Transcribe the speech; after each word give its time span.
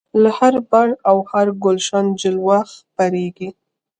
له 0.21 0.29
هر 0.37 0.53
بڼ 0.71 0.89
او 1.09 1.17
هر 1.31 1.47
ګلشن 1.63 2.05
جلوه 2.21 2.59
خپریږي 2.73 3.49